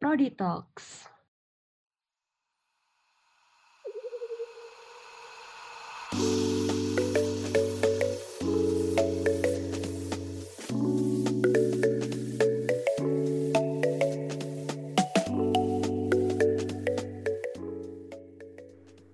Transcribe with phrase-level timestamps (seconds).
[0.00, 1.04] Prodi Talks.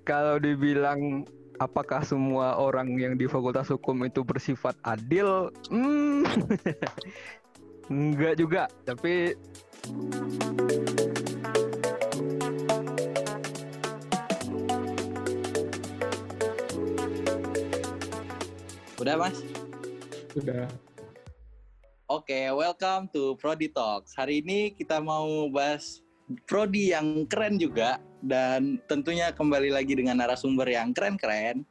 [0.07, 1.27] Kalau dibilang
[1.59, 5.50] apakah semua orang yang di Fakultas Hukum itu bersifat adil?
[5.66, 6.23] Hmm,
[7.91, 8.71] enggak juga.
[8.87, 9.34] Tapi
[18.96, 19.39] Udah mas?
[20.36, 20.68] sudah.
[22.12, 24.12] Oke, welcome to Prodi Talks.
[24.12, 26.04] Hari ini kita mau bahas
[26.45, 31.64] prodi yang keren juga dan tentunya kembali lagi dengan narasumber yang keren-keren.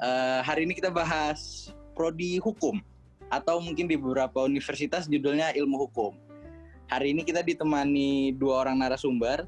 [0.00, 2.80] Eh, hari ini kita bahas prodi hukum
[3.28, 6.29] atau mungkin di beberapa universitas judulnya ilmu hukum.
[6.90, 9.46] Hari ini kita ditemani dua orang narasumber.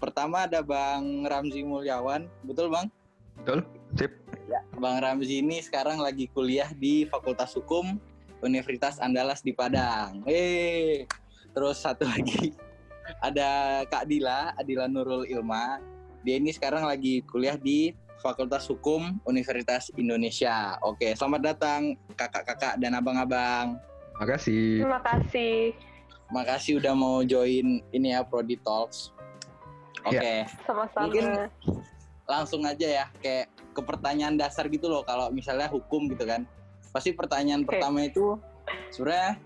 [0.00, 2.88] Pertama ada Bang Ramzi Mulyawan, betul Bang?
[3.36, 3.60] Betul?
[4.00, 4.16] Sip.
[4.48, 8.00] Ya, Bang Ramzi ini sekarang lagi kuliah di Fakultas Hukum
[8.40, 10.24] Universitas Andalas di Padang.
[10.24, 11.04] Eh,
[11.52, 12.56] terus satu lagi
[13.26, 15.84] ada Kak Dila, Adila Nurul Ilma.
[16.24, 17.92] Dia ini sekarang lagi kuliah di
[18.24, 20.80] Fakultas Hukum Universitas Indonesia.
[20.80, 23.76] Oke, selamat datang kakak-kakak dan abang-abang.
[24.16, 24.88] Makasih.
[24.88, 25.76] Terima kasih.
[26.28, 29.12] Makasih udah mau join ini ya Prodi Talks.
[30.04, 31.08] Oke, Sama-sama.
[31.08, 31.50] Mungkin-
[32.28, 36.44] langsung aja ya kayak ke pertanyaan dasar gitu loh kalau misalnya hukum gitu kan.
[36.92, 37.72] Pasti pertanyaan Oke.
[37.80, 38.36] pertama itu
[38.92, 39.40] sebenarnya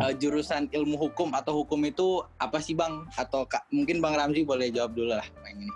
[0.00, 3.04] eh, jurusan ilmu hukum atau hukum itu apa sih Bang?
[3.20, 5.74] Atau Kak, mungkin Bang Ramzi boleh jawab dulu lah yang ini.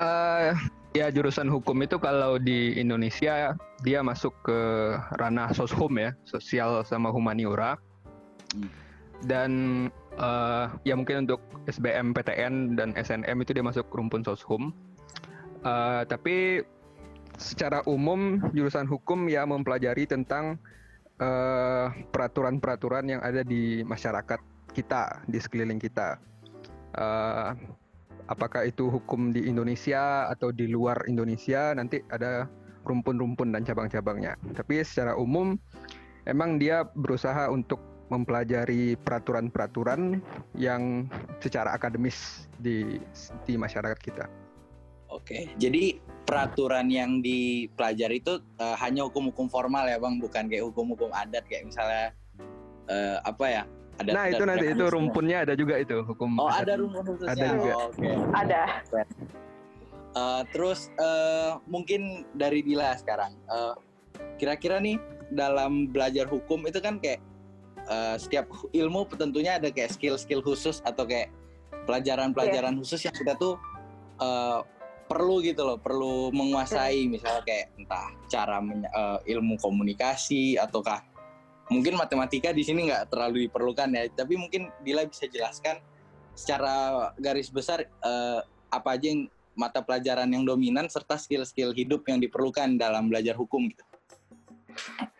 [0.00, 0.50] Eh,
[0.96, 4.58] ya jurusan hukum itu kalau di Indonesia dia masuk ke
[5.18, 7.76] ranah soshum ya, sosial sama humaniora.
[8.54, 8.70] Hmm.
[9.22, 9.50] Dan
[10.18, 14.74] eh, ya mungkin untuk SBM, PTN dan SNM itu dia masuk rumpun soshum.
[15.62, 16.62] Eh, tapi
[17.38, 20.58] secara umum jurusan hukum ya mempelajari tentang
[21.22, 24.40] eh, peraturan-peraturan yang ada di masyarakat
[24.74, 26.18] kita, di sekeliling kita.
[26.98, 27.50] Eh,
[28.26, 32.48] apakah itu hukum di Indonesia atau di luar Indonesia nanti ada
[32.82, 34.34] rumpun-rumpun dan cabang-cabangnya.
[34.56, 35.54] Tapi secara umum
[36.26, 37.78] emang dia berusaha untuk
[38.12, 40.20] mempelajari peraturan-peraturan
[40.60, 41.08] yang
[41.40, 43.00] secara akademis di
[43.48, 44.28] di masyarakat kita.
[45.08, 51.12] Oke, jadi peraturan yang dipelajari itu eh, hanya hukum-hukum formal ya Bang, bukan kayak hukum-hukum
[51.12, 52.16] adat kayak misalnya
[52.88, 53.64] eh, apa ya?
[54.00, 56.40] Adat, Nah, itu nanti itu rumpunnya ada juga itu hukum.
[56.40, 56.64] Oh, adat.
[56.64, 57.36] ada rumpun khususnya.
[57.36, 57.72] Ada juga.
[57.76, 58.10] Oh, Oke.
[58.32, 58.62] Ada.
[60.12, 63.74] Eh, terus eh, mungkin dari Dila sekarang, Eh,
[64.36, 64.96] kira-kira nih
[65.32, 67.20] dalam belajar hukum itu kan kayak
[67.88, 71.32] eh, setiap ilmu tentunya ada kayak skill-skill khusus atau kayak
[71.86, 73.58] pelajaran-pelajaran khusus yang kita tuh
[74.20, 74.60] eh,
[75.10, 77.04] perlu gitu loh, perlu menguasai.
[77.10, 81.04] Misalnya kayak entah cara eh, ilmu komunikasi ataukah
[81.70, 85.80] mungkin matematika di sini nggak terlalu diperlukan ya, tapi mungkin Dila bisa jelaskan
[86.32, 88.40] secara garis besar eh,
[88.72, 93.68] apa aja yang mata pelajaran yang dominan serta skill-skill hidup yang diperlukan dalam belajar hukum
[93.68, 93.84] gitu.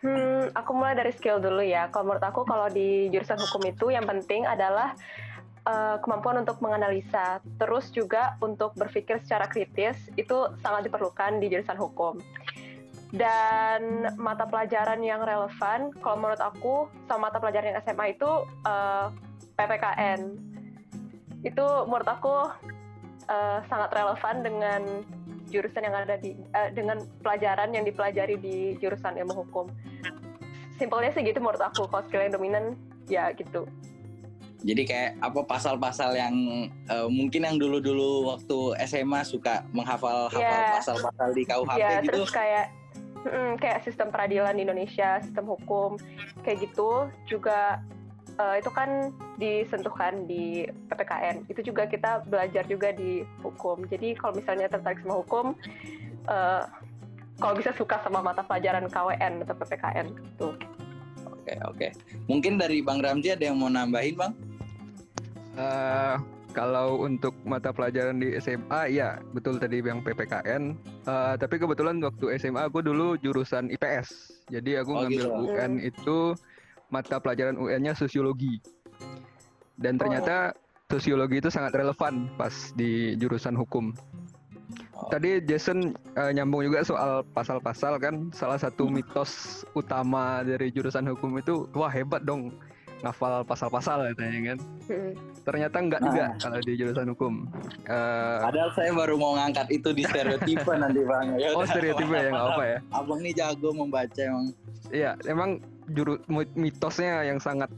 [0.02, 1.86] Hmm, aku mulai dari skill dulu ya.
[1.94, 4.98] Kalau menurut aku kalau di jurusan hukum itu yang penting adalah
[5.62, 11.78] eh, kemampuan untuk menganalisa, terus juga untuk berpikir secara kritis itu sangat diperlukan di jurusan
[11.78, 12.18] hukum.
[13.12, 18.30] Dan mata pelajaran yang relevan, kalau menurut aku sama mata pelajaran yang SMA itu
[18.66, 19.06] eh,
[19.54, 20.20] PPKN.
[21.46, 22.36] Itu menurut aku
[23.30, 24.82] eh, sangat relevan dengan
[25.52, 29.68] jurusan yang ada di eh, dengan pelajaran yang dipelajari di jurusan ilmu hukum.
[30.80, 31.84] Simpelnya sih gitu menurut aku.
[31.86, 32.64] Kalau skill yang dominan
[33.06, 33.68] ya gitu.
[34.62, 36.34] Jadi kayak apa pasal-pasal yang
[36.88, 38.58] eh, mungkin yang dulu-dulu waktu
[38.88, 40.78] SMA suka menghafal-hafal Iya.
[40.80, 42.08] pasal-pasal di KUHP ya gitu.
[42.14, 42.66] terus kayak
[43.26, 45.98] mm, kayak sistem peradilan di Indonesia, sistem hukum
[46.46, 47.82] kayak gitu juga
[48.38, 51.48] eh, itu kan disentuhkan di PPKN.
[51.48, 53.84] Itu juga kita belajar juga di hukum.
[53.88, 55.52] Jadi kalau misalnya tertarik sama hukum,
[56.28, 56.62] eh,
[57.40, 60.48] kalau bisa suka sama mata pelajaran KWN atau PPKN gitu.
[61.26, 61.88] Oke, oke.
[62.30, 64.32] Mungkin dari Bang Ramzi ada yang mau nambahin, Bang?
[65.58, 66.16] Eh,
[66.52, 70.76] kalau untuk mata pelajaran di SMA, ya betul tadi yang PPKN.
[71.02, 75.42] Eh, tapi kebetulan waktu SMA aku dulu jurusan IPS, jadi aku Oh, ngambil gitu.
[75.50, 76.18] UN itu
[76.92, 78.60] mata pelajaran UN-nya sosiologi.
[79.80, 80.52] Dan ternyata
[80.92, 83.96] sosiologi itu sangat relevan pas di jurusan hukum.
[84.92, 85.08] Oh.
[85.08, 88.28] Tadi Jason eh, nyambung juga soal pasal-pasal kan.
[88.36, 92.52] Salah satu mitos utama dari jurusan hukum itu wah hebat dong
[93.02, 94.58] ngafal pasal-pasal katanya kan.
[95.42, 97.50] Ternyata enggak juga kalau di jurusan hukum.
[97.90, 101.26] Uh, Padahal saya baru mau ngangkat itu di stereotipe nanti bang.
[101.34, 102.78] Ya, oh stereotipe ya nggak apa ya.
[102.94, 104.54] Abang ini jago membaca emang.
[104.94, 105.58] Iya emang
[105.90, 106.18] juru
[106.54, 107.68] mitosnya yang sangat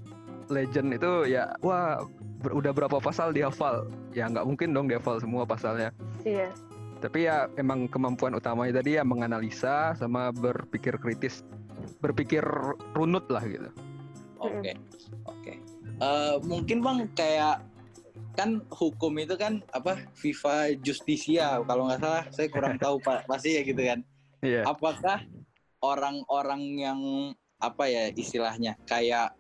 [0.53, 2.05] legend itu ya wah
[2.45, 5.91] ber, udah berapa pasal dihafal ya nggak mungkin dong dihafal semua pasalnya.
[6.23, 6.53] Iya.
[7.01, 11.45] Tapi ya emang kemampuan utamanya tadi ya menganalisa sama berpikir kritis,
[12.01, 12.41] berpikir
[12.97, 13.69] runut lah gitu.
[14.41, 14.75] Oke, okay.
[15.29, 15.41] oke.
[15.41, 15.57] Okay.
[16.01, 17.61] Uh, mungkin bang kayak
[18.35, 23.61] kan hukum itu kan apa Viva Justicia kalau nggak salah saya kurang tahu pak pasti
[23.61, 24.01] ya gitu kan.
[24.41, 24.65] Yeah.
[24.65, 25.25] Apakah
[25.85, 27.01] orang-orang yang
[27.71, 29.33] apa ya istilahnya kayak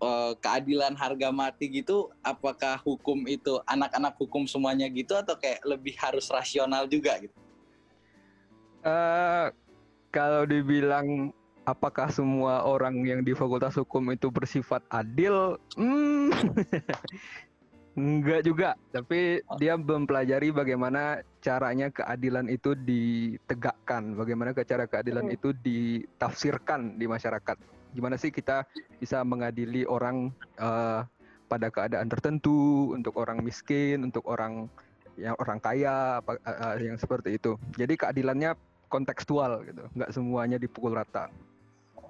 [0.00, 5.94] uh, keadilan harga mati gitu apakah hukum itu anak-anak hukum semuanya gitu atau kayak lebih
[6.00, 7.36] harus rasional juga gitu?
[8.84, 9.48] Uh,
[10.12, 11.32] kalau dibilang
[11.64, 15.56] apakah semua orang yang di Fakultas Hukum itu bersifat adil?
[15.74, 16.28] Hmm,
[17.94, 18.70] enggak juga.
[18.90, 25.36] Tapi dia mempelajari bagaimana caranya keadilan itu ditegakkan, bagaimana cara keadilan hmm.
[25.36, 27.56] itu ditafsirkan di masyarakat.
[27.94, 28.66] Gimana sih kita
[28.98, 31.06] bisa mengadili orang uh,
[31.46, 34.66] pada keadaan tertentu, untuk orang miskin, untuk orang
[35.14, 37.54] yang orang kaya, apa, uh, yang seperti itu.
[37.78, 38.58] Jadi keadilannya
[38.90, 41.30] kontekstual gitu, nggak semuanya dipukul rata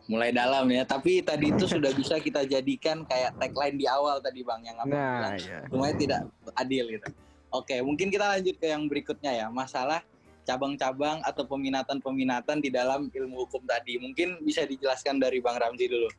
[0.06, 0.84] mulai dalam ya.
[0.84, 4.92] Tapi tadi itu sudah bisa kita jadikan kayak tagline di awal tadi bang yang apa
[4.92, 5.32] nah,
[5.68, 5.98] bilang iya.
[5.98, 6.20] tidak
[6.56, 7.08] adil gitu.
[7.54, 10.02] Oke, mungkin kita lanjut ke yang berikutnya ya, masalah
[10.44, 13.96] cabang-cabang atau peminatan-peminatan di dalam ilmu hukum tadi.
[14.02, 16.10] Mungkin bisa dijelaskan dari Bang Ramzi dulu.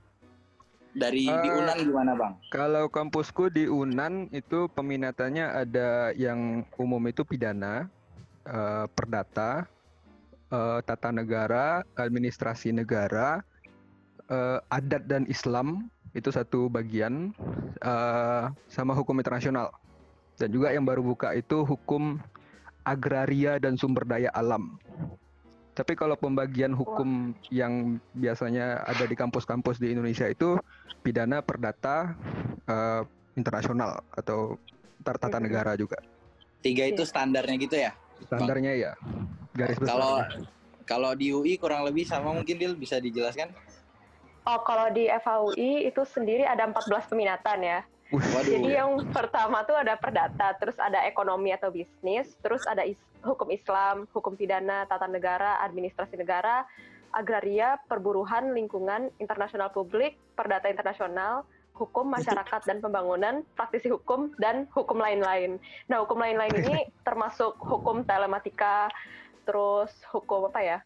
[0.96, 2.34] Dari uh, di eh, Unan gimana Bang?
[2.56, 7.92] Kalau kampusku di Unan itu peminatannya ada yang umum itu pidana,
[8.48, 9.68] uh, perdata,
[10.56, 13.44] uh, tata negara, administrasi negara,
[14.30, 17.36] uh, adat dan Islam itu satu bagian
[17.84, 19.74] uh, sama hukum internasional
[20.40, 22.20] dan juga yang baru buka itu hukum
[22.86, 24.78] agraria dan sumber daya alam.
[25.76, 30.56] Tapi kalau pembagian hukum yang biasanya ada di kampus-kampus di Indonesia itu
[31.04, 32.16] pidana perdata
[32.72, 33.04] uh,
[33.36, 34.56] internasional atau
[35.04, 36.00] tata negara juga.
[36.64, 37.92] Tiga itu standarnya gitu ya?
[38.32, 38.92] Standarnya ya.
[39.52, 39.92] Garis besar.
[39.92, 40.16] Kalau
[40.88, 43.52] kalau di UI kurang lebih sama mungkin dia bisa dijelaskan?
[44.46, 47.80] Oh, kalau di FAUI itu sendiri ada 14 peminatan ya.
[48.14, 48.46] Waduh.
[48.46, 53.50] Jadi yang pertama tuh ada perdata, terus ada ekonomi atau bisnis, terus ada is hukum
[53.50, 56.70] Islam, hukum pidana, tata negara, administrasi negara,
[57.10, 61.42] agraria, perburuhan, lingkungan, internasional publik, perdata internasional,
[61.74, 65.58] hukum masyarakat dan pembangunan, praktisi hukum, dan hukum lain-lain.
[65.90, 68.94] Nah, hukum lain-lain ini termasuk hukum telematika,
[69.50, 70.78] terus hukum apa ya?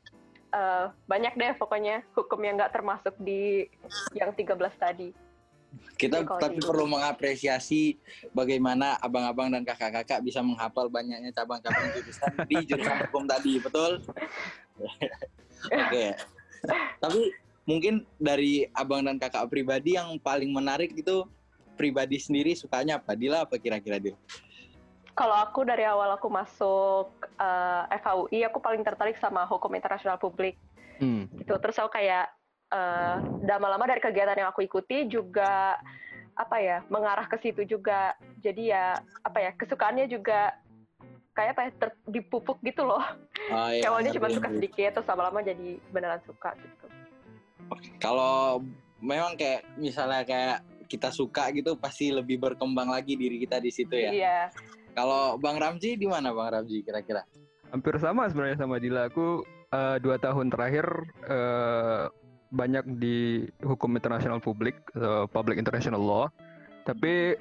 [0.53, 3.67] Uh, banyak deh pokoknya hukum yang nggak termasuk di
[4.13, 5.09] yang 13 tadi.
[5.99, 7.99] Kita tapi perlu mengapresiasi
[8.33, 14.01] bagaimana abang-abang dan kakak-kakak bisa menghafal banyaknya cabang-cabang jurusan di jurusan hukum tadi, betul?
[14.81, 15.05] Oke.
[15.69, 16.09] okay.
[16.97, 17.21] Tapi
[17.69, 21.21] mungkin dari abang dan kakak pribadi yang paling menarik itu
[21.77, 23.13] pribadi sendiri sukanya apa?
[23.13, 24.17] Dila apa kira-kira Dila?
[25.19, 30.15] Kalau aku dari awal aku masuk uh, eh, FAUI aku paling tertarik sama hukum internasional
[30.15, 30.55] publik.
[31.03, 31.27] Hmm.
[31.35, 31.59] gitu.
[31.59, 32.31] Terus aku kayak
[32.71, 35.75] uh, lama-lama dari kegiatan yang aku ikuti juga
[36.39, 38.15] apa ya mengarah ke situ juga.
[38.39, 40.55] Jadi ya apa ya kesukaannya juga
[41.35, 43.03] kayak apa ya ter, dipupuk gitu loh.
[43.51, 46.87] Oh, iya, awalnya cuma suka sedikit terus lama-lama jadi beneran suka gitu.
[47.99, 48.63] Kalau
[49.03, 53.95] memang kayak misalnya kayak kita suka gitu pasti lebih berkembang lagi diri kita di situ
[53.95, 54.11] ya?
[54.11, 54.39] Iya
[54.99, 57.23] kalau Bang Ramji di mana Bang Ramji kira-kira?
[57.71, 59.07] Hampir sama sebenarnya sama Dila.
[59.07, 60.85] Aku uh, dua tahun terakhir
[61.31, 62.11] uh,
[62.51, 66.25] banyak di hukum internasional publik, uh, public international law.
[66.83, 67.39] Tapi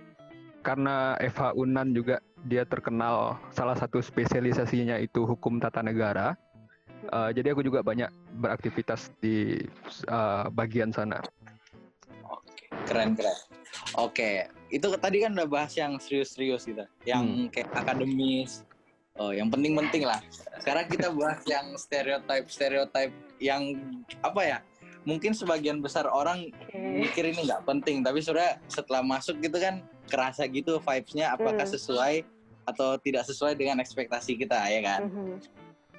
[0.62, 6.38] karena FH Unan juga dia terkenal salah satu spesialisasinya itu hukum tata negara.
[7.08, 9.58] Uh, jadi aku juga banyak beraktivitas di
[10.12, 11.24] uh, bagian sana.
[12.28, 13.38] Oke, keren keren.
[13.96, 17.48] Oke, itu tadi kan udah bahas yang serius-serius gitu, yang hmm.
[17.48, 18.64] kayak akademis,
[19.16, 20.20] oh yang penting-penting lah.
[20.60, 23.80] Sekarang kita bahas yang stereotype-stereotype yang
[24.20, 24.58] apa ya?
[25.08, 30.44] Mungkin sebagian besar orang mikir ini nggak penting, tapi sebenarnya setelah masuk gitu kan kerasa
[30.44, 31.74] gitu vibes-nya apakah hmm.
[31.76, 32.14] sesuai
[32.68, 35.00] atau tidak sesuai dengan ekspektasi kita ya kan.
[35.08, 35.36] Hmm.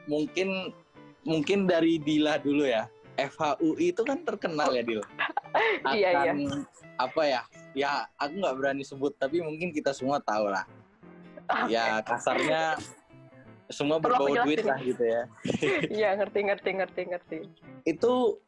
[0.06, 0.70] Mungkin
[1.26, 2.86] mungkin dari Dila dulu ya.
[3.20, 5.04] FHUI itu kan terkenal ya Dil.
[5.98, 6.34] iya, iya.
[6.96, 7.42] apa ya
[7.78, 10.66] ya aku nggak berani sebut tapi mungkin kita semua tahu lah
[11.46, 11.76] okay.
[11.78, 12.78] ya kasarnya
[13.70, 15.24] semua berbau duit lah gitu ya
[16.02, 17.40] iya ngerti ngerti ngerti ngerti
[17.86, 18.42] itu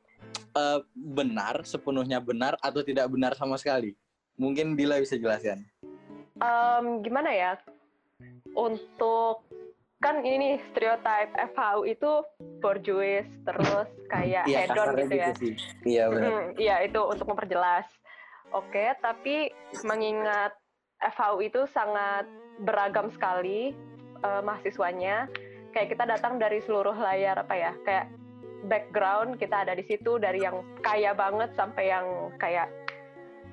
[0.58, 3.94] uh, benar sepenuhnya benar atau tidak benar sama sekali
[4.42, 5.62] mungkin Dila bisa jelaskan
[6.42, 7.51] um, gimana ya?
[8.58, 9.46] Untuk
[10.01, 12.12] kan ini nih stereotype FHU itu
[12.58, 15.28] borjuis terus kayak Iya, hedon gitu ya.
[15.38, 15.54] sih.
[15.86, 16.30] Iya benar.
[16.30, 17.86] Mm, Iya itu untuk memperjelas.
[18.51, 19.48] Oke, tapi
[19.88, 20.51] mengingat
[21.00, 22.27] FHU itu sangat
[22.60, 23.72] beragam sekali
[24.22, 25.31] eh, mahasiswanya.
[25.72, 27.72] Kayak kita datang dari seluruh layar apa ya?
[27.88, 28.12] Kayak
[28.67, 32.05] background kita ada di situ dari yang kaya banget sampai yang
[32.38, 32.67] kayak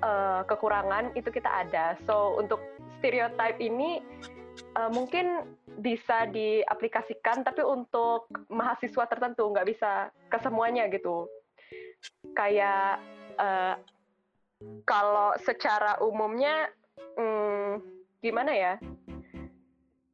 [0.03, 1.95] eh, kekurangan itu kita ada.
[2.03, 2.59] So untuk
[2.99, 4.03] stereotype ini
[4.59, 5.47] eh, mungkin
[5.79, 11.31] bisa diaplikasikan, tapi untuk mahasiswa tertentu nggak bisa ke semuanya gitu.
[12.35, 12.99] Kayak
[13.39, 13.79] eh,
[14.83, 16.67] kalau secara umumnya
[17.15, 17.83] hmm,
[18.19, 18.75] gimana ya?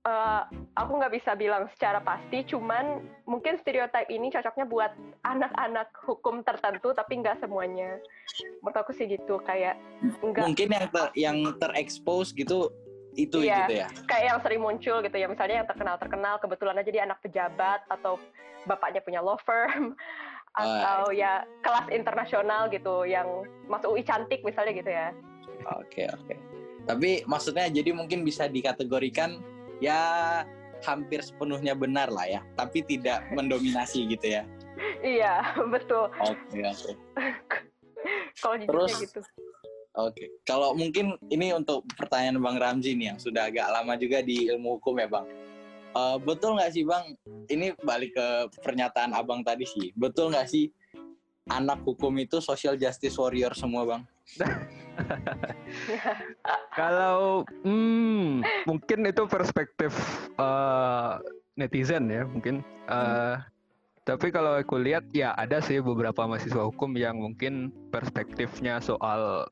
[0.05, 0.43] Eh,
[0.77, 4.93] aku nggak bisa bilang secara pasti, cuman mungkin stereotype ini cocoknya buat
[5.25, 7.97] anak-anak hukum tertentu, tapi nggak semuanya.
[8.61, 9.81] Menurut aku sih gitu, kayak
[10.21, 12.69] nggak Mungkin yang ter, yang terekspos gitu
[13.15, 13.65] itu Iya.
[13.65, 13.89] gitu ya.
[14.11, 17.81] kayak yang sering muncul gitu ya, misalnya yang terkenal terkenal kebetulan aja dia anak pejabat
[17.87, 18.19] atau
[18.67, 19.95] bapaknya punya law firm
[20.55, 23.27] atau ya kelas internasional gitu, yang
[23.67, 25.09] masuk UI cantik misalnya gitu ya.
[25.79, 26.35] Oke oke.
[26.85, 29.41] Tapi maksudnya jadi mungkin bisa dikategorikan
[29.83, 29.99] ya
[30.85, 34.43] hampir sepenuhnya benar lah ya, tapi tidak mendominasi gitu ya.
[35.03, 35.43] Iya
[35.75, 36.07] betul.
[36.23, 36.93] Oke oke.
[38.43, 39.21] Kalau Terus- gitu.
[39.95, 40.27] Oke.
[40.43, 44.83] Kalau mungkin ini untuk pertanyaan Bang Ramzi nih yang sudah agak lama juga di ilmu
[44.83, 45.23] hukum ya Bang.
[45.95, 47.15] Eh, betul nggak sih Bang?
[47.47, 48.27] Ini balik ke
[48.67, 49.95] pernyataan Abang tadi sih.
[49.95, 50.67] Betul nggak sih
[51.47, 54.03] anak hukum itu social justice warrior semua Bang?
[56.79, 59.95] Kalau hmm, mungkin itu perspektif
[60.35, 61.13] eh,
[61.55, 62.67] netizen ya mungkin.
[62.91, 63.39] Eh,
[64.05, 69.49] Tapi kalau aku lihat ya ada sih beberapa mahasiswa hukum yang mungkin perspektifnya soal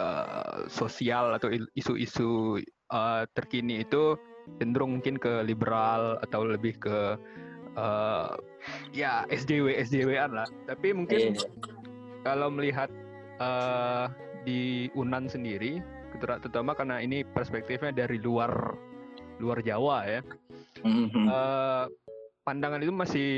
[0.00, 2.56] eh, sosial atau isu-isu
[2.88, 4.16] eh, terkini itu
[4.58, 7.16] cenderung mungkin ke liberal atau lebih ke
[7.72, 8.30] eh,
[8.92, 10.48] ya SJW SJW-an lah.
[10.68, 11.48] Tapi mungkin Iya.
[12.22, 12.88] kalau melihat
[13.42, 14.06] eh,
[14.42, 15.82] di Unan sendiri,
[16.20, 18.76] terutama karena ini perspektifnya dari luar
[19.42, 20.20] luar Jawa ya,
[20.84, 21.26] Mhm.
[21.26, 21.84] eh,
[22.44, 23.30] pandangan itu masih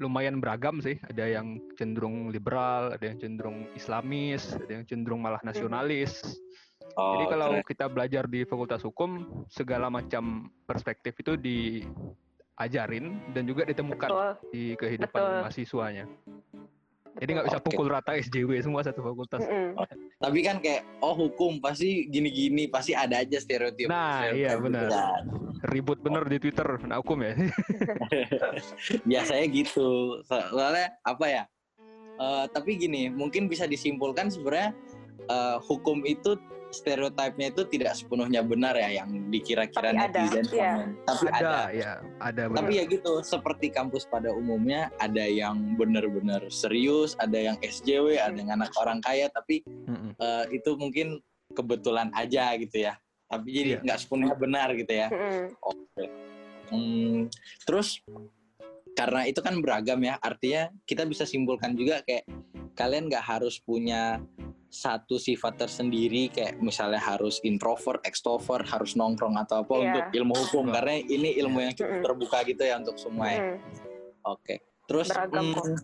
[0.00, 0.98] lumayan beragam sih.
[1.06, 6.18] Ada yang cenderung liberal, ada yang cenderung Islamis, ada yang cenderung malah nasionalis.
[6.92, 7.64] Oh, Jadi kalau keren.
[7.64, 9.10] kita belajar di Fakultas Hukum,
[9.48, 14.30] segala macam perspektif itu diajarin dan juga ditemukan Betul.
[14.52, 15.40] di kehidupan Betul.
[15.40, 16.04] mahasiswanya.
[17.12, 17.66] Jadi nggak bisa Oke.
[17.68, 19.44] pukul rata SJW semua satu fakultas.
[19.44, 19.76] Mm-mm.
[20.16, 23.92] Tapi kan kayak oh hukum pasti gini-gini pasti ada aja stereotip.
[23.92, 24.88] Nah, stereotip iya, gitu benar.
[24.88, 25.22] kan.
[25.68, 27.36] Ribut bener di Twitter, nah hukum ya.
[29.08, 30.20] Biasanya gitu.
[30.24, 31.44] So- Soalnya apa ya?
[32.16, 34.72] Eh, tapi gini, mungkin bisa disimpulkan sebenarnya
[35.28, 36.40] eh, hukum itu
[36.72, 40.72] stereotipnya itu tidak sepenuhnya benar ya yang dikira-kira Tapi ada, netizen iya.
[40.74, 40.88] komen.
[41.04, 41.36] Tapi ada.
[41.36, 42.58] ada, ya, ada benar.
[42.64, 48.34] Tapi ya gitu, seperti kampus pada umumnya ada yang benar-benar serius, ada yang SJW, ada
[48.34, 50.16] yang anak orang kaya, tapi Mm-mm.
[50.16, 51.20] eh, itu mungkin
[51.52, 52.96] kebetulan aja gitu ya.
[53.28, 53.84] Tapi jadi Iya.
[53.84, 55.08] nggak sepenuhnya benar gitu ya.
[55.12, 55.44] Mm-mm.
[56.72, 57.28] Hmm,
[57.68, 58.00] terus
[58.96, 62.24] karena itu kan beragam ya, artinya kita bisa simpulkan juga kayak
[62.72, 64.20] kalian nggak harus punya
[64.72, 69.84] satu sifat tersendiri kayak misalnya harus introvert, extrovert, harus nongkrong atau apa Iya.
[69.84, 73.40] untuk ilmu hukum karena ini ilmu yang cukup terbuka gitu ya untuk semua ya.
[74.24, 74.64] Oke.
[74.88, 75.64] Terus Beragam kok.
[75.68, 75.76] hmm,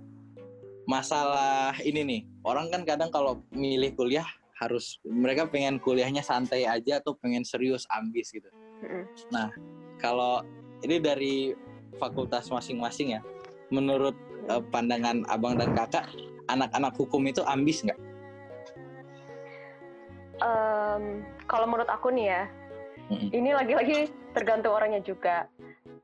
[0.89, 4.25] masalah ini nih, orang kan kadang kalau milih kuliah
[4.57, 8.49] harus mereka pengen kuliahnya santai aja atau pengen serius ambis gitu.
[8.81, 9.05] Mm-mm.
[10.01, 10.43] Kalau
[10.81, 11.53] ini dari
[12.01, 13.21] fakultas masing-masing ya,
[13.69, 14.17] menurut
[14.49, 16.09] eh, pandangan abang dan kakak,
[16.49, 18.08] anak-anak hukum itu ambis nggak?
[20.39, 22.43] Em, kalau menurut aku nih ya,
[23.11, 23.29] Mm-mm.
[23.35, 25.51] ini lagi-lagi tergantung orangnya juga.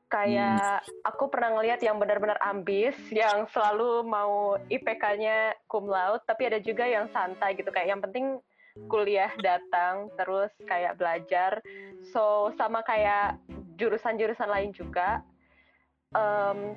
[0.05, 6.59] Kayak aku pernah ngelihat yang benar-benar ambis, yang selalu mau IPK-nya cum laude, tapi ada
[6.61, 8.39] juga yang santai gitu kayak yang penting
[8.91, 11.59] kuliah datang terus kayak belajar.
[12.11, 13.39] So sama kayak
[13.79, 15.23] jurusan-jurusan lain juga.
[16.15, 16.75] Em,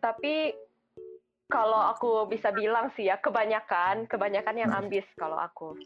[0.00, 0.52] tapi
[1.48, 5.76] kalau aku bisa bilang sih ya kebanyakan kebanyakan yang ambis kalau aku.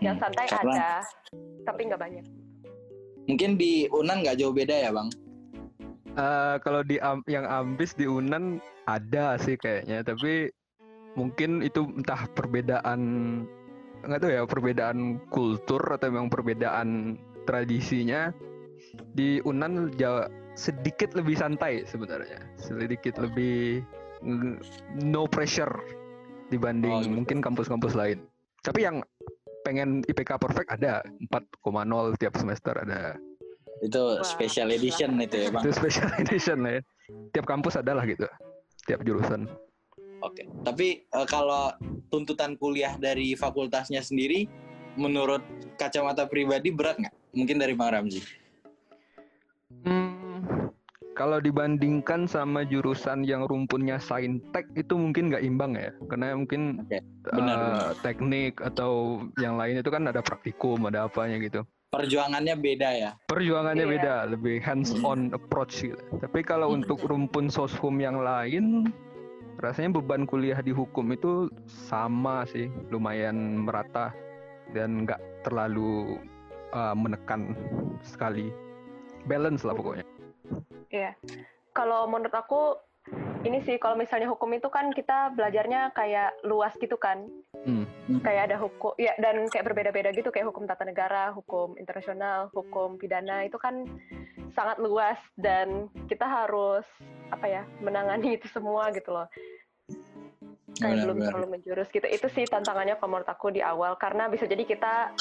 [0.00, 0.90] Yang Hmm, santai karena- ada,
[1.62, 2.26] tapi nggak banyak.
[3.28, 5.08] Mungkin di Unan nggak jauh beda ya bang?
[6.10, 10.50] Eh, kalau di am- yang ambis di Unan ada sih kayaknya, tapi
[11.14, 13.00] mungkin itu entah perbedaan
[14.00, 18.32] nggak tahu ya perbedaan kultur atau memang perbedaan tradisinya
[19.12, 20.26] di Unan Jawa
[20.56, 23.84] sedikit lebih santai sebenarnya, sedikit lebih
[24.96, 25.70] no pressure
[26.48, 27.14] dibanding Oh, gitu.
[27.14, 28.24] mungkin kampus-kampus lain.
[28.60, 29.00] Tapi yang
[29.62, 33.16] pengen IPK perfect ada 4,0 tiap semester ada
[33.80, 35.64] Itu Wah, special edition itu ya, Bang.
[35.64, 36.82] itu special edition lah ya
[37.32, 38.28] tiap kampus ada lah gitu
[38.84, 39.48] tiap jurusan
[40.20, 40.44] Oke.
[40.64, 41.72] Tapi eh, kalau
[42.12, 44.44] tuntutan kuliah dari fakultasnya sendiri
[45.00, 45.40] menurut
[45.80, 47.14] kacamata pribadi berat nggak?
[47.32, 48.20] Mungkin dari Bang Ramzi.
[49.86, 50.09] Hmm,
[51.20, 57.04] kalau dibandingkan sama jurusan yang rumpunnya saintek itu mungkin nggak imbang ya, karena mungkin Oke,
[57.28, 57.92] benar, eh, benar.
[58.00, 61.60] teknik atau yang lain itu kan ada praktikum, ada apanya gitu.
[61.92, 63.10] Perjuangannya beda ya.
[63.28, 63.92] Perjuangannya Iya.
[64.00, 66.00] beda, lebih hands-on approach gitu.
[66.24, 68.88] Tapi kalau untuk rumpun soshum yang lain,
[69.60, 74.16] rasanya beban kuliah di hukum itu sama sih, lumayan merata
[74.72, 76.16] dan nggak terlalu
[76.72, 77.52] eh, menekan
[78.00, 78.48] sekali.
[79.28, 80.06] Balance lah pokoknya.
[80.90, 81.14] Iya.
[81.70, 82.76] Kalau menurut aku
[83.40, 87.24] ini sih kalau misalnya hukum itu kan kita belajarnya kayak luas gitu kan.
[87.64, 87.88] Hmm.
[88.20, 93.00] Kayak ada hukum ya dan kayak berbeda-beda gitu kayak hukum tata negara, hukum internasional, hukum
[93.00, 93.88] pidana itu kan
[94.52, 96.84] sangat luas dan kita harus
[97.30, 99.28] apa ya menangani itu semua gitu loh.
[100.76, 101.28] Kayak belum Benar-benar.
[101.32, 102.06] terlalu menjurus gitu.
[102.06, 105.16] Itu sih tantangannya kalau menurut aku di awal karena bisa jadi kita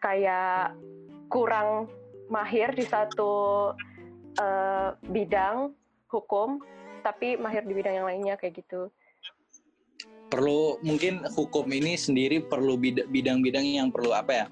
[0.00, 0.74] kayak
[1.30, 1.90] kurang
[2.30, 3.70] mahir di satu
[4.36, 5.74] eh, bidang
[6.10, 6.60] hukum
[7.00, 8.92] tapi mahir di bidang yang lainnya kayak gitu.
[10.30, 14.46] Perlu mungkin hukum ini sendiri perlu bida- bidang-bidang yang perlu apa ya?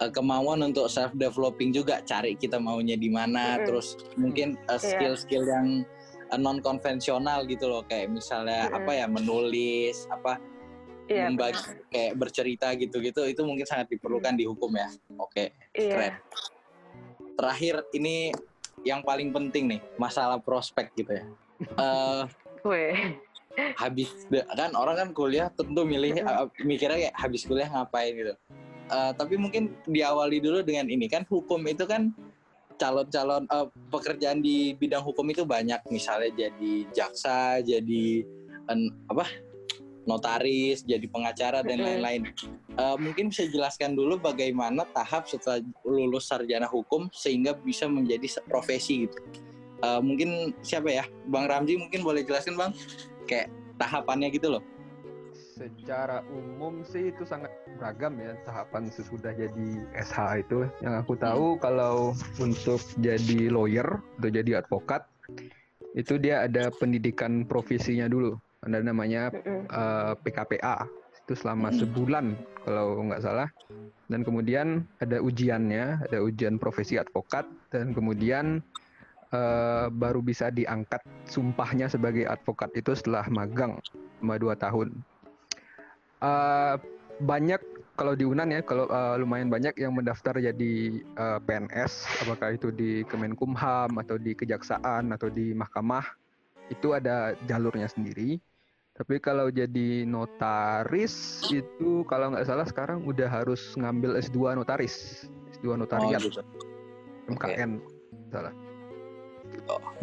[0.00, 3.66] eh, kemauan untuk self developing juga cari kita maunya di mana Mm-mm.
[3.70, 4.78] terus mungkin eh, Iya.
[4.78, 5.66] skill-skill yang
[6.40, 8.78] non konvensional gitu loh kayak misalnya Mm-mm.
[8.82, 10.40] apa ya menulis apa
[11.06, 11.28] Iya.
[11.28, 11.86] membagi benar.
[11.92, 14.88] kayak bercerita gitu-gitu itu mungkin sangat diperlukan di hukum ya.
[15.20, 15.92] Oke, Iya.
[15.92, 16.14] keren.
[17.36, 18.32] Terakhir ini
[18.82, 21.24] yang paling penting nih masalah prospek gitu ya.
[22.62, 22.94] Weh.
[23.76, 28.32] habis kan orang kan kuliah tentu milih eh, mikirnya kayak habis kuliah ngapain gitu.
[28.88, 32.16] Eh, tapi mungkin diawali dulu dengan ini kan hukum itu kan
[32.80, 38.24] calon-calon eh, pekerjaan di bidang hukum itu banyak misalnya jadi jaksa, jadi
[38.72, 39.28] en- apa
[40.04, 42.30] notaris, jadi pengacara dan lain-lain.
[42.72, 48.44] Eh, mungkin bisa jelaskan dulu bagaimana tahap setelah lulus sarjana hukum sehingga bisa menjadi se-
[48.48, 49.16] profesi gitu.
[49.82, 52.72] Eh, mungkin siapa ya, Bang Ramzi mungkin boleh jelaskan Bang,
[53.26, 54.62] kayak tahapannya gitu loh.
[55.32, 60.64] Secara umum sih itu sangat beragam ya tahapan sesudah jadi SH itu.
[60.80, 65.04] Yang aku tahu kalau untuk jadi lawyer atau jadi advokat
[65.92, 68.40] itu dia ada pendidikan profesinya dulu.
[68.62, 69.66] Ada namanya Mm-mm.
[69.66, 70.86] eh, PKPA
[71.22, 73.48] itu selama sebulan kalau nggak salah.
[74.06, 78.62] Dan kemudian ada ujiannya, ada ujian profesi advokat dan kemudian
[79.34, 83.82] eh, baru bisa diangkat sumpahnya sebagai advokat itu setelah magang
[84.18, 84.88] selama dua tahun.
[86.22, 86.74] Eh,
[87.22, 87.60] banyak
[87.98, 92.70] kalau di Unan ya, kalau eh, lumayan banyak yang mendaftar jadi eh, PNS, apakah itu
[92.70, 96.06] di Kemenkumham atau di Kejaksaan atau di Mahkamah,
[96.70, 98.38] itu ada jalurnya sendiri.
[98.92, 105.24] Tapi kalau jadi notaris itu kalau nggak salah sekarang udah harus ngambil S2 notaris,
[105.56, 106.44] S2 Oh, notariat, gitu.
[107.32, 107.80] MKN,
[108.28, 108.52] salah.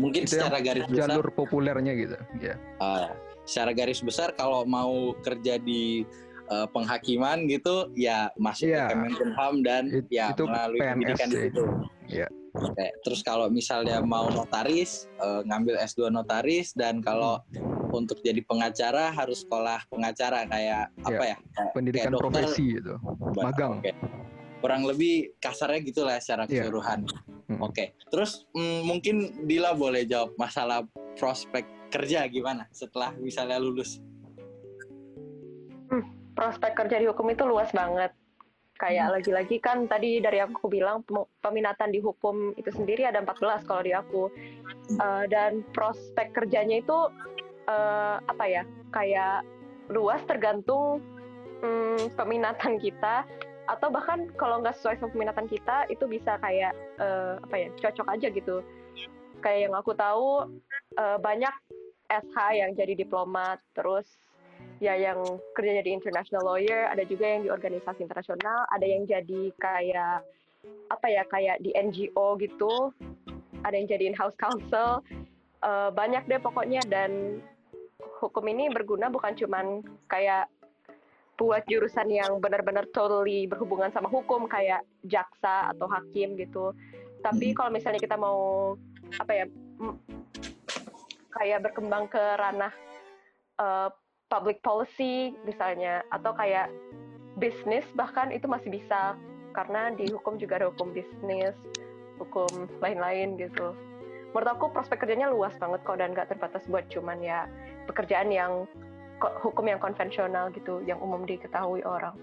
[0.02, 2.58] Mungkin Itu secara garis besar, Jalur populernya gitu, ya.
[2.82, 3.14] ah,
[3.46, 6.02] secara garis besar kalau mau kerja di
[6.50, 8.90] eh, penghakiman gitu, ya masuk Iya.
[8.90, 11.64] ke Kemenkumham dan It- ya itu melalui PNS pendidikan di situ.
[12.10, 12.28] Iya.
[12.58, 17.38] Oke, terus kalau misalnya mau notaris, eh, ngambil S2 notaris dan kalau
[17.90, 21.38] untuk jadi pengacara harus sekolah pengacara kayak apa ya?
[21.50, 22.96] Kayak- Pendidikan kayak dokter, profesi itu,
[23.36, 23.74] magang.
[23.80, 23.92] Oke.
[24.60, 26.68] Kurang lebih kasarnya gitulah secara Iya.
[26.68, 27.00] keseluruhan.
[27.48, 27.60] Hmm.
[27.64, 27.96] Oke.
[28.10, 30.84] Terus mm, mungkin Dila boleh jawab masalah
[31.16, 34.00] prospek kerja gimana setelah misalnya lulus?
[36.30, 38.16] prospek kerja di hukum itu luas banget.
[38.80, 43.68] Kayak lagi-lagi kan tadi dari aku bilang pem- peminatan di hukum itu sendiri ada 14
[43.68, 44.32] kalau di aku.
[44.90, 46.96] Eh, dan prospek kerjanya itu
[47.70, 48.64] eh, apa ya?
[48.90, 49.46] Kayak
[49.90, 51.02] luas tergantung
[51.62, 53.26] mm, peminatan kita
[53.70, 58.08] atau bahkan kalau nggak sesuai sama peminatan kita itu bisa kayak eh, apa ya cocok
[58.10, 58.66] aja gitu.
[59.40, 60.50] Kayak yang aku tahu
[60.98, 61.54] eh, banyak
[62.10, 64.10] SH yang jadi diplomat terus
[64.82, 65.22] ya yang
[65.54, 70.24] kerja jadi international lawyer, ada juga yang di organisasi internasional, ada yang jadi kayak
[70.92, 72.92] apa ya kayak di NGO gitu,
[73.64, 75.04] ada yang jadi in-house counsel,
[75.60, 77.44] Eh, banyak deh pokoknya dan
[78.20, 80.52] hukum ini berguna bukan cuman kayak
[81.40, 86.76] buat jurusan yang benar-benar totally berhubungan sama hukum kayak jaksa atau hakim gitu.
[87.24, 88.76] Tapi kalau misalnya kita mau
[89.16, 89.46] apa ya
[91.40, 92.76] kayak berkembang ke ranah
[93.56, 93.90] eh,
[94.28, 96.68] public policy misalnya atau kayak
[97.40, 99.16] bisnis bahkan itu masih bisa
[99.56, 101.56] karena di hukum juga ada hukum bisnis,
[102.20, 103.74] hukum lain-lain gitu.
[104.30, 107.50] Menurut aku prospek kerjanya luas banget kok dan nggak terbatas buat cuman ya
[107.90, 108.70] pekerjaan yang
[109.20, 112.16] hukum yang konvensional gitu, yang umum diketahui orang.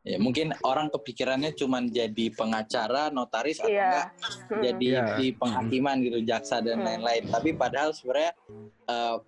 [0.00, 3.84] Ya, mungkin orang kepikirannya cuma jadi pengacara, notaris atau yeah.
[3.84, 4.06] enggak
[4.48, 4.62] hmm.
[4.64, 5.16] jadi yeah.
[5.20, 6.86] di penghakiman gitu, jaksa dan hmm.
[6.88, 7.22] lain-lain.
[7.28, 7.32] Hmm.
[7.36, 8.32] Tapi padahal sebenarnya
[8.88, 9.20] uh,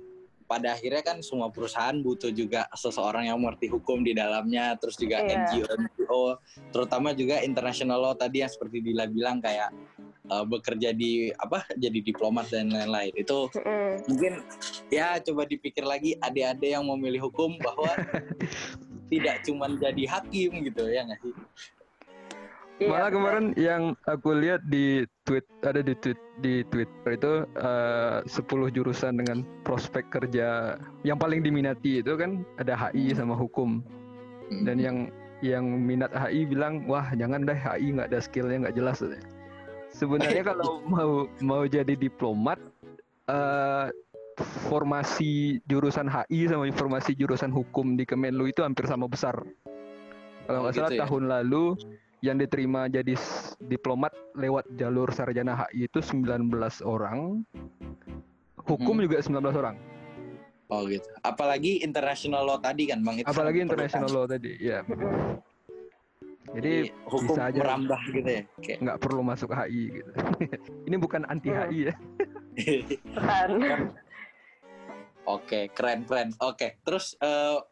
[0.49, 5.21] pada akhirnya kan semua perusahaan butuh juga seseorang yang mengerti hukum di dalamnya, terus juga
[5.21, 5.45] yeah.
[5.45, 6.25] NGO, NGO,
[6.73, 9.77] terutama juga international law tadi yang seperti Dila bilang kayak
[10.33, 13.13] uh, bekerja di apa jadi diplomat dan lain-lain.
[13.13, 14.09] Itu mm.
[14.09, 14.33] mungkin
[14.89, 17.93] ya coba dipikir lagi adik-adik yang memilih hukum bahwa
[19.13, 21.35] tidak cuma jadi hakim gitu ya nggak sih?
[22.81, 28.25] Iya, Malah kemarin yang aku lihat di tweet ada di tweet di Twitter itu uh,
[28.27, 33.19] 10 jurusan dengan prospek kerja yang paling diminati itu kan ada HI hmm.
[33.21, 33.85] sama hukum.
[34.51, 34.65] Hmm.
[34.67, 34.97] Dan yang
[35.45, 38.99] yang minat HI bilang wah jangan deh HI nggak ada skillnya nggak jelas.
[40.03, 42.59] Sebenarnya kalau mau mau jadi diplomat
[43.31, 43.87] uh,
[44.67, 49.39] formasi jurusan HI sama informasi jurusan hukum di Kemenlu itu hampir sama besar.
[50.51, 51.03] Kalau nggak oh, salah gitu ya?
[51.07, 51.65] tahun lalu
[52.23, 53.15] yang diterima jadi
[53.63, 56.51] diplomat lewat jalur sarjana HI itu 19
[56.83, 57.47] orang.
[58.63, 59.05] Hukum hmm.
[59.07, 59.77] juga 19 orang.
[60.73, 61.05] Oh gitu.
[61.21, 64.81] Apalagi international law tadi kan Bang itu Apalagi international law tadi, ya.
[66.53, 68.43] Jadi, hukum bisa aja merambah gitu ya.
[68.61, 68.79] Kayak...
[68.85, 70.11] Nggak perlu masuk HI gitu.
[70.89, 71.95] Ini bukan anti HI ya.
[73.17, 73.51] Bukan.
[75.23, 76.35] Oke, keren keren.
[76.43, 77.63] Oke, terus uh,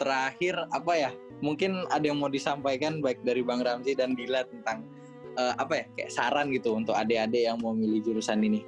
[0.00, 1.10] terakhir apa ya?
[1.44, 4.88] Mungkin ada yang mau disampaikan baik dari Bang Ramzi dan Dila tentang
[5.36, 5.84] uh, apa ya?
[5.92, 8.64] Kayak saran gitu untuk adik-adik yang mau milih jurusan ini.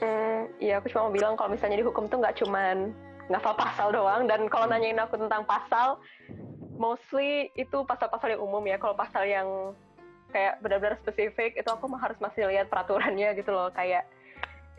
[0.00, 2.94] Hmm, ya aku cuma mau bilang kalau misalnya di hukum tuh nggak cuman
[3.30, 5.98] ngafal pasal doang dan kalau nanyain aku tentang pasal,
[6.80, 8.80] mostly itu pasal-pasal yang umum ya.
[8.80, 9.76] Kalau pasal yang
[10.32, 13.68] kayak benar-benar spesifik itu aku harus masih lihat peraturannya gitu loh.
[13.76, 14.08] Kayak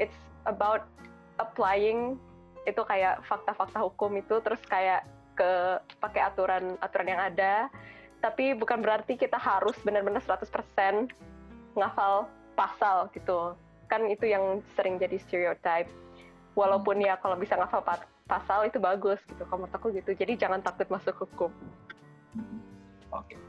[0.01, 0.17] it's
[0.49, 0.89] about
[1.37, 2.17] applying
[2.65, 5.05] itu kayak fakta-fakta hukum itu terus kayak
[5.37, 7.69] ke pakai aturan aturan yang ada.
[8.21, 10.49] Tapi bukan berarti kita harus benar-benar 100%
[11.77, 12.25] ngafal
[12.57, 13.53] pasal gitu.
[13.85, 15.89] Kan itu yang sering jadi stereotype.
[16.57, 17.81] Walaupun ya kalau bisa ngafal
[18.29, 19.41] pasal itu bagus gitu.
[19.45, 20.13] Kalau menurut aku gitu.
[20.13, 21.49] Jadi jangan takut masuk hukum
[23.11, 23.27] oke.
[23.27, 23.41] Okay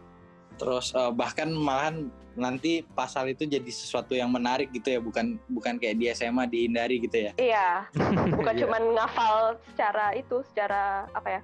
[0.62, 2.06] terus uh, bahkan malahan
[2.38, 7.02] nanti pasal itu jadi sesuatu yang menarik gitu ya bukan bukan kayak di SMA dihindari
[7.02, 7.32] gitu ya?
[7.36, 7.68] Iya.
[8.38, 8.62] Bukan iya.
[8.64, 11.40] cuma ngafal secara itu secara apa ya?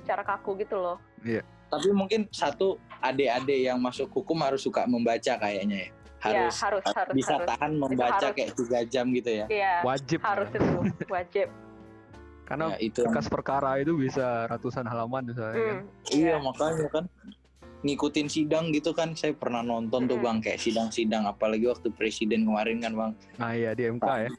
[0.00, 0.96] Secara kaku gitu loh.
[1.20, 1.44] Iya.
[1.68, 5.90] Tapi mungkin satu adik-adik yang masuk hukum harus suka membaca kayaknya ya.
[6.22, 7.48] Harus, ya, harus, harus bisa harus.
[7.50, 8.36] tahan membaca harus.
[8.38, 9.46] kayak tiga jam gitu ya.
[9.50, 10.18] Iya, wajib.
[10.22, 10.78] harus itu
[11.10, 11.46] wajib
[12.42, 13.00] karena ya, itu.
[13.06, 15.78] bekas perkara itu bisa ratusan halaman misalnya hmm, kan?
[16.10, 17.04] iya, makanya kan
[17.82, 19.14] ngikutin sidang gitu kan.
[19.18, 23.12] Saya pernah nonton tuh bang kayak sidang-sidang apalagi waktu presiden kemarin kan bang.
[23.42, 24.30] Ah iya di MK ya?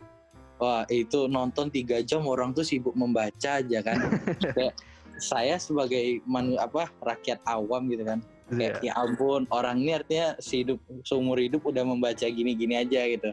[0.60, 4.00] Wah itu nonton tiga jam orang tuh sibuk membaca aja kan?
[4.56, 4.76] Kayak
[5.20, 8.20] saya sebagai manu apa rakyat awam gitu kan.
[8.48, 8.94] Kayak yeah.
[8.96, 13.30] ya ampun orang ini artinya hidup seumur hidup udah membaca gini-gini aja gitu.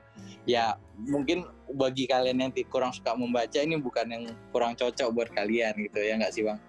[0.48, 5.74] Ya mungkin bagi kalian yang kurang suka membaca ini bukan yang kurang cocok buat kalian
[5.76, 6.60] gitu ya nggak sih bang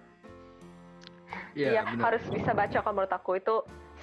[1.52, 3.54] Iya, ya, harus bisa baca kalau menurut aku itu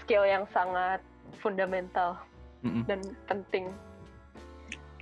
[0.02, 1.02] skill yang sangat
[1.42, 2.18] fundamental
[2.62, 2.84] mm -mm.
[2.86, 3.66] dan penting.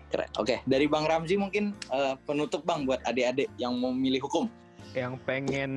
[0.08, 0.32] Keren.
[0.40, 4.48] Oke, dari Bang Ramzi mungkin uh, penutup Bang buat adik-adik yang mau milih hukum.
[4.96, 5.72] Yang pengen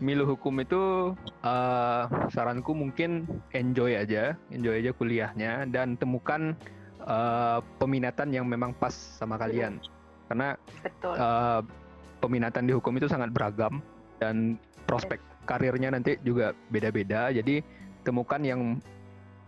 [0.00, 1.12] milih hukum itu
[1.44, 6.56] uh, saranku mungkin enjoy aja, enjoy aja kuliahnya dan temukan
[7.06, 9.78] uh, peminatan yang memang pas sama kalian.
[10.26, 11.14] Karena Betul.
[11.14, 11.60] Uh,
[12.18, 13.78] peminatan di hukum itu sangat beragam
[14.18, 17.30] dan prospek karirnya nanti juga beda-beda.
[17.30, 17.62] Jadi
[18.02, 18.82] temukan yang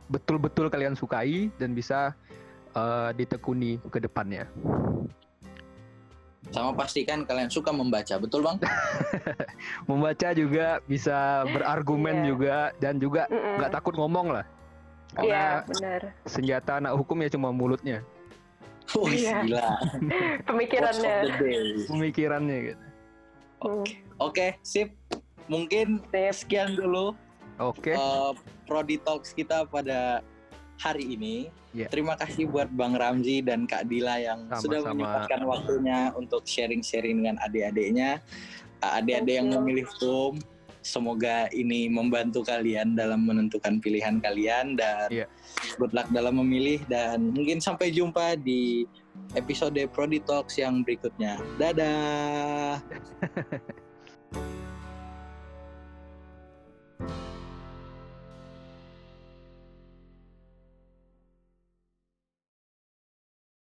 [0.09, 2.15] betul-betul kalian sukai dan bisa
[2.73, 4.47] uh, ditekuni ke depannya.
[6.49, 8.57] Sama pastikan kalian suka membaca, betul bang?
[9.91, 12.27] membaca juga bisa berargumen yeah.
[12.31, 14.47] juga dan juga nggak takut ngomong lah.
[15.17, 16.01] Iya yeah, benar.
[16.29, 18.05] Senjata anak hukum ya cuma mulutnya.
[18.97, 19.45] Oh, iya.
[19.45, 19.77] gila.
[20.49, 21.17] Pemikirannya.
[21.89, 22.85] Pemikirannya gitu.
[23.59, 23.97] Oke, okay.
[24.23, 24.95] okay, sip
[25.51, 25.99] mungkin
[26.31, 27.17] sekian dulu
[27.59, 27.93] Oke.
[27.93, 27.95] Okay.
[27.99, 28.33] Uh, eh,
[28.71, 30.23] Prodi Talks kita pada
[30.79, 31.51] hari ini.
[31.75, 31.91] Yeah.
[31.91, 34.63] Terima kasih buat Bang Ramzi dan Kak Dila yang Sama-sama.
[34.63, 38.23] sudah menyempatkan waktunya untuk sharing-sharing dengan adik-adiknya.
[38.79, 40.39] Uh, adik-adik yang memilih hukum,
[40.89, 45.29] semoga ini membantu kalian dalam menentukan pilihan kalian dan yeah.
[45.77, 48.89] good luck dalam memilih dan mungkin sampai jumpa di
[49.37, 51.37] episode Prodi Talks yang berikutnya.
[51.61, 52.81] Dadah.